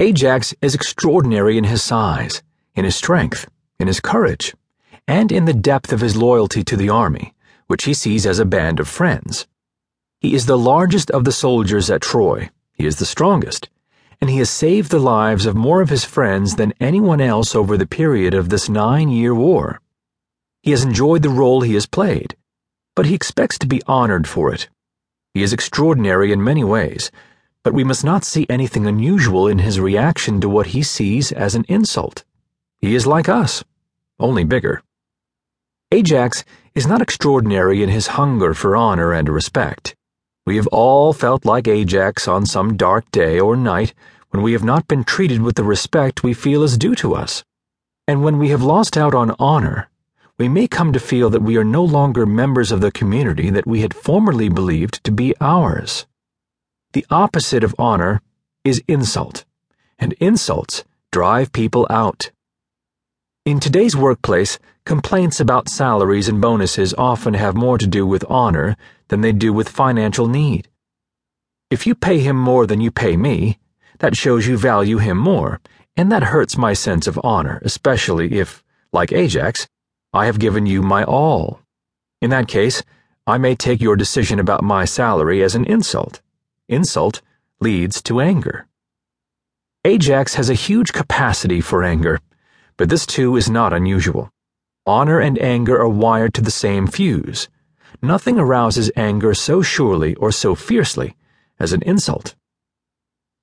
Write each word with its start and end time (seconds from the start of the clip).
Ajax 0.00 0.54
is 0.62 0.76
extraordinary 0.76 1.58
in 1.58 1.64
his 1.64 1.82
size, 1.82 2.40
in 2.76 2.84
his 2.84 2.94
strength, 2.94 3.50
in 3.80 3.88
his 3.88 3.98
courage, 3.98 4.54
and 5.08 5.32
in 5.32 5.44
the 5.44 5.52
depth 5.52 5.92
of 5.92 6.00
his 6.00 6.16
loyalty 6.16 6.62
to 6.62 6.76
the 6.76 6.88
army, 6.88 7.34
which 7.66 7.82
he 7.82 7.92
sees 7.92 8.24
as 8.24 8.38
a 8.38 8.44
band 8.44 8.78
of 8.78 8.86
friends. 8.86 9.48
He 10.20 10.36
is 10.36 10.46
the 10.46 10.56
largest 10.56 11.10
of 11.10 11.24
the 11.24 11.32
soldiers 11.32 11.90
at 11.90 12.02
Troy, 12.02 12.48
he 12.74 12.86
is 12.86 13.00
the 13.00 13.04
strongest, 13.04 13.70
and 14.20 14.30
he 14.30 14.38
has 14.38 14.48
saved 14.48 14.92
the 14.92 15.00
lives 15.00 15.46
of 15.46 15.56
more 15.56 15.80
of 15.80 15.90
his 15.90 16.04
friends 16.04 16.54
than 16.54 16.74
anyone 16.78 17.20
else 17.20 17.56
over 17.56 17.76
the 17.76 17.84
period 17.84 18.34
of 18.34 18.50
this 18.50 18.68
nine 18.68 19.08
year 19.08 19.34
war. 19.34 19.80
He 20.62 20.70
has 20.70 20.84
enjoyed 20.84 21.22
the 21.22 21.28
role 21.28 21.62
he 21.62 21.74
has 21.74 21.86
played, 21.86 22.36
but 22.94 23.06
he 23.06 23.16
expects 23.16 23.58
to 23.58 23.66
be 23.66 23.82
honored 23.88 24.28
for 24.28 24.54
it. 24.54 24.68
He 25.34 25.42
is 25.42 25.52
extraordinary 25.52 26.30
in 26.30 26.44
many 26.44 26.62
ways 26.62 27.10
but 27.68 27.74
we 27.74 27.84
must 27.84 28.02
not 28.02 28.24
see 28.24 28.46
anything 28.48 28.86
unusual 28.86 29.46
in 29.46 29.58
his 29.58 29.78
reaction 29.78 30.40
to 30.40 30.48
what 30.48 30.68
he 30.68 30.82
sees 30.82 31.30
as 31.32 31.54
an 31.54 31.66
insult. 31.68 32.24
He 32.80 32.94
is 32.94 33.06
like 33.06 33.28
us, 33.28 33.62
only 34.18 34.42
bigger. 34.42 34.80
Ajax 35.92 36.46
is 36.74 36.86
not 36.86 37.02
extraordinary 37.02 37.82
in 37.82 37.90
his 37.90 38.06
hunger 38.16 38.54
for 38.54 38.74
honor 38.74 39.12
and 39.12 39.28
respect. 39.28 39.94
We 40.46 40.56
have 40.56 40.66
all 40.68 41.12
felt 41.12 41.44
like 41.44 41.68
Ajax 41.68 42.26
on 42.26 42.46
some 42.46 42.74
dark 42.74 43.10
day 43.10 43.38
or 43.38 43.54
night 43.54 43.92
when 44.30 44.42
we 44.42 44.52
have 44.54 44.64
not 44.64 44.88
been 44.88 45.04
treated 45.04 45.42
with 45.42 45.56
the 45.56 45.62
respect 45.62 46.22
we 46.22 46.32
feel 46.32 46.62
is 46.62 46.78
due 46.78 46.94
to 46.94 47.14
us. 47.14 47.44
And 48.06 48.24
when 48.24 48.38
we 48.38 48.48
have 48.48 48.62
lost 48.62 48.96
out 48.96 49.14
on 49.14 49.36
honor, 49.38 49.90
we 50.38 50.48
may 50.48 50.68
come 50.68 50.94
to 50.94 50.98
feel 50.98 51.28
that 51.28 51.42
we 51.42 51.58
are 51.58 51.64
no 51.64 51.84
longer 51.84 52.24
members 52.24 52.72
of 52.72 52.80
the 52.80 52.90
community 52.90 53.50
that 53.50 53.66
we 53.66 53.82
had 53.82 53.92
formerly 53.92 54.48
believed 54.48 55.04
to 55.04 55.12
be 55.12 55.34
ours. 55.38 56.06
The 56.94 57.04
opposite 57.10 57.64
of 57.64 57.74
honor 57.78 58.22
is 58.64 58.82
insult, 58.88 59.44
and 59.98 60.14
insults 60.14 60.84
drive 61.12 61.52
people 61.52 61.86
out. 61.90 62.30
In 63.44 63.60
today's 63.60 63.94
workplace, 63.94 64.58
complaints 64.86 65.38
about 65.38 65.68
salaries 65.68 66.30
and 66.30 66.40
bonuses 66.40 66.94
often 66.96 67.34
have 67.34 67.54
more 67.54 67.76
to 67.76 67.86
do 67.86 68.06
with 68.06 68.24
honor 68.26 68.74
than 69.08 69.20
they 69.20 69.32
do 69.32 69.52
with 69.52 69.68
financial 69.68 70.28
need. 70.28 70.68
If 71.70 71.86
you 71.86 71.94
pay 71.94 72.20
him 72.20 72.36
more 72.36 72.66
than 72.66 72.80
you 72.80 72.90
pay 72.90 73.18
me, 73.18 73.58
that 73.98 74.16
shows 74.16 74.46
you 74.46 74.56
value 74.56 74.96
him 74.96 75.18
more, 75.18 75.60
and 75.94 76.10
that 76.10 76.32
hurts 76.32 76.56
my 76.56 76.72
sense 76.72 77.06
of 77.06 77.20
honor, 77.22 77.60
especially 77.66 78.32
if, 78.32 78.64
like 78.94 79.12
Ajax, 79.12 79.68
I 80.14 80.24
have 80.24 80.38
given 80.38 80.64
you 80.64 80.80
my 80.80 81.04
all. 81.04 81.60
In 82.22 82.30
that 82.30 82.48
case, 82.48 82.82
I 83.26 83.36
may 83.36 83.54
take 83.54 83.82
your 83.82 83.94
decision 83.94 84.40
about 84.40 84.62
my 84.62 84.86
salary 84.86 85.42
as 85.42 85.54
an 85.54 85.66
insult. 85.66 86.22
Insult 86.68 87.22
leads 87.60 88.02
to 88.02 88.20
anger. 88.20 88.66
Ajax 89.84 90.34
has 90.34 90.50
a 90.50 90.54
huge 90.54 90.92
capacity 90.92 91.62
for 91.62 91.82
anger, 91.82 92.20
but 92.76 92.90
this 92.90 93.06
too 93.06 93.36
is 93.36 93.48
not 93.48 93.72
unusual. 93.72 94.30
Honor 94.84 95.18
and 95.18 95.38
anger 95.38 95.80
are 95.80 95.88
wired 95.88 96.34
to 96.34 96.42
the 96.42 96.50
same 96.50 96.86
fuse. 96.86 97.48
Nothing 98.02 98.38
arouses 98.38 98.90
anger 98.96 99.32
so 99.32 99.62
surely 99.62 100.14
or 100.16 100.30
so 100.30 100.54
fiercely 100.54 101.16
as 101.58 101.72
an 101.72 101.82
insult. 101.82 102.34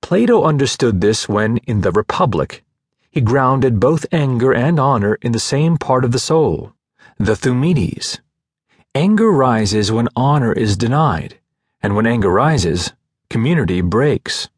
Plato 0.00 0.42
understood 0.44 1.02
this 1.02 1.28
when, 1.28 1.58
in 1.58 1.82
the 1.82 1.92
Republic, 1.92 2.64
he 3.10 3.20
grounded 3.20 3.80
both 3.80 4.06
anger 4.12 4.52
and 4.54 4.80
honor 4.80 5.18
in 5.20 5.32
the 5.32 5.38
same 5.38 5.76
part 5.76 6.06
of 6.06 6.12
the 6.12 6.18
soul, 6.18 6.72
the 7.18 7.36
thumoeides. 7.36 8.18
Anger 8.94 9.30
rises 9.30 9.92
when 9.92 10.08
honor 10.16 10.52
is 10.52 10.76
denied, 10.76 11.38
and 11.82 11.94
when 11.94 12.06
anger 12.06 12.30
rises, 12.30 12.92
community 13.30 13.80
breaks. 13.80 14.48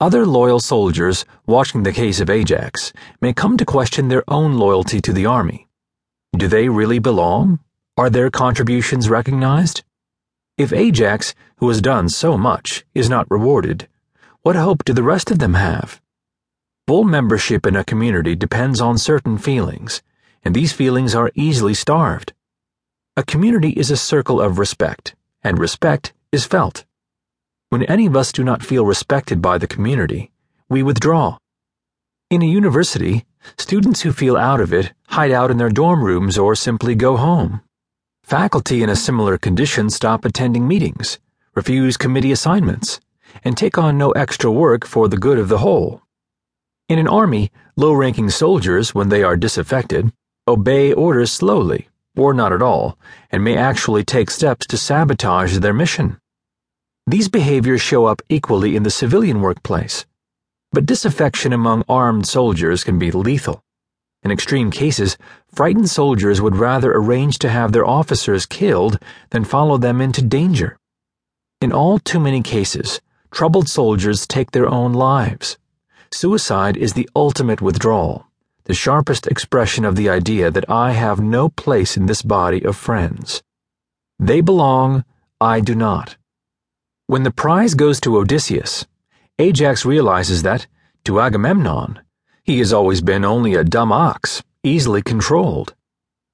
Other 0.00 0.26
loyal 0.26 0.58
soldiers, 0.58 1.24
watching 1.46 1.84
the 1.84 1.92
case 1.92 2.18
of 2.18 2.28
Ajax, 2.28 2.92
may 3.20 3.32
come 3.32 3.56
to 3.56 3.64
question 3.64 4.08
their 4.08 4.24
own 4.26 4.54
loyalty 4.54 5.00
to 5.00 5.12
the 5.12 5.24
army. 5.24 5.68
Do 6.36 6.48
they 6.48 6.68
really 6.68 6.98
belong? 6.98 7.60
Are 7.96 8.10
their 8.10 8.28
contributions 8.28 9.08
recognized? 9.08 9.84
If 10.58 10.72
Ajax, 10.72 11.32
who 11.58 11.68
has 11.68 11.80
done 11.80 12.08
so 12.08 12.36
much, 12.36 12.84
is 12.92 13.08
not 13.08 13.30
rewarded, 13.30 13.86
what 14.42 14.56
hope 14.56 14.84
do 14.84 14.92
the 14.92 15.04
rest 15.04 15.30
of 15.30 15.38
them 15.38 15.54
have? 15.54 16.00
Full 16.88 17.04
membership 17.04 17.64
in 17.66 17.76
a 17.76 17.84
community 17.84 18.34
depends 18.34 18.80
on 18.80 18.98
certain 18.98 19.38
feelings, 19.38 20.02
and 20.42 20.56
these 20.56 20.72
feelings 20.72 21.14
are 21.14 21.30
easily 21.36 21.74
starved. 21.74 22.32
A 23.16 23.22
community 23.22 23.70
is 23.70 23.92
a 23.92 23.96
circle 23.96 24.40
of 24.40 24.58
respect, 24.58 25.14
and 25.40 25.56
respect 25.56 26.12
is 26.32 26.44
felt. 26.44 26.84
When 27.68 27.82
any 27.82 28.06
of 28.06 28.16
us 28.16 28.30
do 28.30 28.44
not 28.44 28.62
feel 28.62 28.86
respected 28.86 29.42
by 29.42 29.58
the 29.58 29.66
community, 29.66 30.30
we 30.68 30.84
withdraw. 30.84 31.38
In 32.30 32.40
a 32.40 32.46
university, 32.46 33.26
students 33.58 34.02
who 34.02 34.12
feel 34.12 34.36
out 34.36 34.60
of 34.60 34.72
it 34.72 34.92
hide 35.08 35.32
out 35.32 35.50
in 35.50 35.58
their 35.58 35.70
dorm 35.70 36.04
rooms 36.04 36.38
or 36.38 36.54
simply 36.54 36.94
go 36.94 37.16
home. 37.16 37.62
Faculty 38.22 38.84
in 38.84 38.88
a 38.88 38.94
similar 38.94 39.36
condition 39.36 39.90
stop 39.90 40.24
attending 40.24 40.68
meetings, 40.68 41.18
refuse 41.56 41.96
committee 41.96 42.30
assignments, 42.30 43.00
and 43.42 43.56
take 43.56 43.76
on 43.76 43.98
no 43.98 44.12
extra 44.12 44.50
work 44.50 44.86
for 44.86 45.08
the 45.08 45.18
good 45.18 45.38
of 45.38 45.48
the 45.48 45.58
whole. 45.58 46.02
In 46.88 47.00
an 47.00 47.08
army, 47.08 47.50
low 47.74 47.94
ranking 47.94 48.30
soldiers, 48.30 48.94
when 48.94 49.08
they 49.08 49.24
are 49.24 49.36
disaffected, 49.36 50.12
obey 50.46 50.92
orders 50.92 51.32
slowly, 51.32 51.88
or 52.16 52.32
not 52.32 52.52
at 52.52 52.62
all, 52.62 52.96
and 53.32 53.42
may 53.42 53.56
actually 53.56 54.04
take 54.04 54.30
steps 54.30 54.68
to 54.68 54.76
sabotage 54.76 55.58
their 55.58 55.74
mission. 55.74 56.20
These 57.08 57.28
behaviors 57.28 57.80
show 57.80 58.06
up 58.06 58.20
equally 58.28 58.74
in 58.74 58.82
the 58.82 58.90
civilian 58.90 59.40
workplace. 59.40 60.06
But 60.72 60.86
disaffection 60.86 61.52
among 61.52 61.84
armed 61.88 62.26
soldiers 62.26 62.82
can 62.82 62.98
be 62.98 63.12
lethal. 63.12 63.62
In 64.24 64.32
extreme 64.32 64.72
cases, 64.72 65.16
frightened 65.46 65.88
soldiers 65.88 66.40
would 66.40 66.56
rather 66.56 66.92
arrange 66.92 67.38
to 67.38 67.48
have 67.48 67.70
their 67.70 67.86
officers 67.86 68.44
killed 68.44 68.98
than 69.30 69.44
follow 69.44 69.78
them 69.78 70.00
into 70.00 70.20
danger. 70.20 70.76
In 71.60 71.72
all 71.72 72.00
too 72.00 72.18
many 72.18 72.42
cases, 72.42 73.00
troubled 73.30 73.68
soldiers 73.68 74.26
take 74.26 74.50
their 74.50 74.68
own 74.68 74.92
lives. 74.92 75.58
Suicide 76.10 76.76
is 76.76 76.94
the 76.94 77.08
ultimate 77.14 77.62
withdrawal, 77.62 78.26
the 78.64 78.74
sharpest 78.74 79.28
expression 79.28 79.84
of 79.84 79.94
the 79.94 80.08
idea 80.08 80.50
that 80.50 80.68
I 80.68 80.90
have 80.90 81.20
no 81.20 81.50
place 81.50 81.96
in 81.96 82.06
this 82.06 82.22
body 82.22 82.64
of 82.64 82.76
friends. 82.76 83.44
They 84.18 84.40
belong, 84.40 85.04
I 85.40 85.60
do 85.60 85.76
not. 85.76 86.16
When 87.08 87.22
the 87.22 87.30
prize 87.30 87.74
goes 87.74 88.00
to 88.00 88.18
Odysseus, 88.18 88.84
Ajax 89.38 89.84
realizes 89.84 90.42
that, 90.42 90.66
to 91.04 91.20
Agamemnon, 91.20 92.00
he 92.42 92.58
has 92.58 92.72
always 92.72 93.00
been 93.00 93.24
only 93.24 93.54
a 93.54 93.62
dumb 93.62 93.92
ox, 93.92 94.42
easily 94.64 95.02
controlled. 95.02 95.76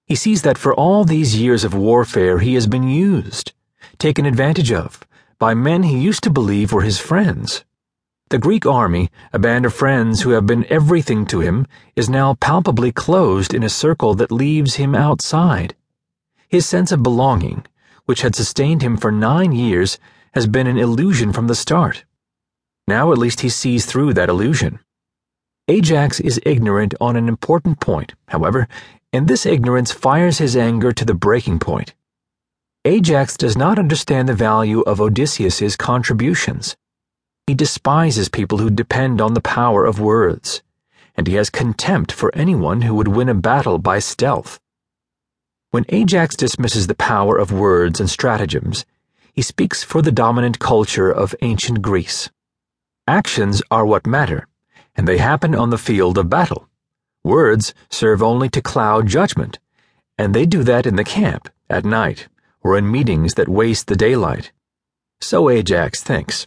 He 0.07 0.15
sees 0.15 0.41
that 0.43 0.57
for 0.57 0.73
all 0.73 1.05
these 1.05 1.39
years 1.39 1.63
of 1.63 1.75
warfare 1.75 2.39
he 2.39 2.55
has 2.55 2.67
been 2.67 2.89
used, 2.89 3.53
taken 3.99 4.25
advantage 4.25 4.73
of, 4.73 5.07
by 5.39 5.53
men 5.53 5.83
he 5.83 5.99
used 5.99 6.23
to 6.23 6.31
believe 6.31 6.73
were 6.73 6.81
his 6.81 6.99
friends. 6.99 7.65
The 8.31 8.39
Greek 8.39 8.65
army, 8.65 9.11
a 9.31 9.39
band 9.39 9.67
of 9.67 9.75
friends 9.75 10.23
who 10.23 10.31
have 10.31 10.47
been 10.47 10.65
everything 10.71 11.27
to 11.27 11.41
him, 11.41 11.67
is 11.97 12.09
now 12.09 12.33
palpably 12.41 12.93
closed 12.93 13.53
in 13.53 13.63
a 13.63 13.69
circle 13.69 14.15
that 14.15 14.33
leaves 14.33 14.77
him 14.77 14.95
outside. 14.95 15.75
His 16.49 16.65
sense 16.65 16.93
of 16.93 17.03
belonging, 17.03 17.67
which 18.07 18.23
had 18.23 18.35
sustained 18.35 18.81
him 18.81 18.97
for 18.97 19.13
nine 19.13 19.53
years, 19.53 19.99
has 20.35 20.47
been 20.47 20.67
an 20.67 20.79
illusion 20.79 21.33
from 21.33 21.47
the 21.47 21.55
start. 21.55 22.05
Now 22.87 23.13
at 23.13 23.19
least 23.19 23.41
he 23.41 23.49
sees 23.49 23.87
through 23.87 24.15
that 24.15 24.29
illusion. 24.29 24.81
Ajax 25.69 26.19
is 26.21 26.41
ignorant 26.45 26.95
on 27.01 27.17
an 27.17 27.29
important 27.29 27.81
point, 27.81 28.15
however, 28.29 28.67
and 29.13 29.29
this 29.29 29.47
ignorance 29.47 29.93
fires 29.93 30.39
his 30.39 30.57
anger 30.57 30.91
to 30.93 31.05
the 31.05 31.15
breaking 31.15 31.59
point. 31.59 31.95
Ajax 32.85 33.37
does 33.37 33.57
not 33.57 33.79
understand 33.79 34.29
the 34.29 34.35
value 34.35 34.81
of 34.81 35.01
Odysseus's 35.01 35.77
contributions. 35.77 36.77
He 37.47 37.55
despises 37.55 38.29
people 38.29 38.59
who 38.59 38.71
depend 38.71 39.21
on 39.21 39.35
the 39.35 39.41
power 39.41 39.85
of 39.85 40.01
words, 40.01 40.63
and 41.15 41.27
he 41.27 41.35
has 41.35 41.51
contempt 41.51 42.11
for 42.11 42.35
anyone 42.35 42.83
who 42.83 42.95
would 42.95 43.09
win 43.09 43.29
a 43.29 43.35
battle 43.35 43.79
by 43.79 44.01
stealth. 44.01 44.59
When 45.71 45.85
Ajax 45.91 46.35
dismisses 46.37 46.87
the 46.87 46.95
power 46.95 47.39
of 47.39 47.53
words 47.53 48.01
and 48.01 48.11
stratagems, 48.11 48.85
he 49.33 49.43
speaks 49.43 49.83
for 49.83 50.03
the 50.03 50.13
dominant 50.13 50.59
culture 50.59 51.11
of 51.11 51.35
ancient 51.41 51.81
Greece. 51.81 52.31
Actions 53.09 53.63
are 53.71 53.87
what 53.87 54.07
matter, 54.07 54.47
and 54.95 55.09
they 55.09 55.19
happen 55.19 55.55
on 55.55 55.71
the 55.71 55.79
field 55.79 56.19
of 56.19 56.29
battle. 56.29 56.69
Words 57.25 57.73
serve 57.91 58.23
only 58.23 58.49
to 58.51 58.61
cloud 58.61 59.07
judgment, 59.07 59.59
and 60.19 60.35
they 60.35 60.45
do 60.45 60.63
that 60.65 60.87
in 60.87 60.97
the 60.97 61.05
camp, 61.05 61.49
at 61.71 61.85
night, 61.85 62.29
or 62.63 62.77
in 62.77 62.91
meetings 62.91 63.35
that 63.35 63.49
waste 63.49 63.87
the 63.87 63.97
daylight. 63.97 64.53
So 65.21 65.49
Ajax 65.49 66.03
thinks. 66.03 66.47